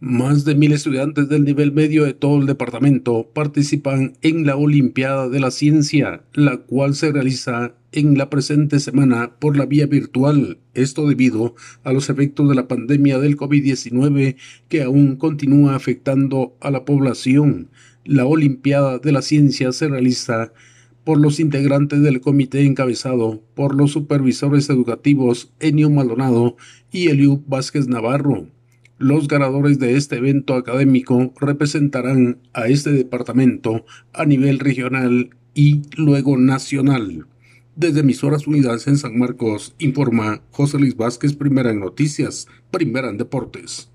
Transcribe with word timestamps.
Más 0.00 0.44
de 0.44 0.54
mil 0.54 0.72
estudiantes 0.72 1.28
del 1.28 1.44
nivel 1.44 1.72
medio 1.72 2.04
de 2.04 2.14
todo 2.14 2.40
el 2.40 2.46
departamento 2.46 3.28
participan 3.34 4.12
en 4.22 4.46
la 4.46 4.54
Olimpiada 4.54 5.28
de 5.28 5.40
la 5.40 5.50
Ciencia, 5.50 6.22
la 6.34 6.58
cual 6.58 6.94
se 6.94 7.10
realiza 7.10 7.74
en 7.90 8.16
la 8.16 8.30
presente 8.30 8.78
semana 8.78 9.32
por 9.40 9.56
la 9.56 9.66
vía 9.66 9.86
virtual, 9.86 10.58
esto 10.74 11.08
debido 11.08 11.56
a 11.82 11.92
los 11.92 12.10
efectos 12.10 12.48
de 12.48 12.54
la 12.54 12.68
pandemia 12.68 13.18
del 13.18 13.36
COVID-19 13.36 14.36
que 14.68 14.84
aún 14.84 15.16
continúa 15.16 15.74
afectando 15.74 16.56
a 16.60 16.70
la 16.70 16.84
población. 16.84 17.68
La 18.04 18.24
Olimpiada 18.24 19.00
de 19.00 19.10
la 19.10 19.20
Ciencia 19.20 19.72
se 19.72 19.88
realiza 19.88 20.52
por 21.02 21.18
los 21.18 21.40
integrantes 21.40 22.02
del 22.02 22.20
comité 22.20 22.64
encabezado 22.64 23.42
por 23.56 23.74
los 23.74 23.90
supervisores 23.90 24.70
educativos 24.70 25.50
Enio 25.58 25.90
Maldonado 25.90 26.56
y 26.92 27.08
Eliu 27.08 27.42
Vázquez 27.48 27.88
Navarro. 27.88 28.46
Los 28.98 29.28
ganadores 29.28 29.78
de 29.78 29.96
este 29.96 30.16
evento 30.16 30.54
académico 30.54 31.32
representarán 31.40 32.38
a 32.52 32.66
este 32.66 32.90
departamento 32.90 33.86
a 34.12 34.24
nivel 34.24 34.58
regional 34.58 35.30
y 35.54 35.82
luego 35.96 36.36
nacional. 36.36 37.28
Desde 37.76 38.00
Emisoras 38.00 38.48
Unidas 38.48 38.88
en 38.88 38.98
San 38.98 39.16
Marcos, 39.16 39.76
informa 39.78 40.42
José 40.50 40.80
Luis 40.80 40.96
Vázquez, 40.96 41.34
primera 41.34 41.70
en 41.70 41.78
noticias, 41.78 42.48
primera 42.72 43.08
en 43.08 43.18
deportes. 43.18 43.86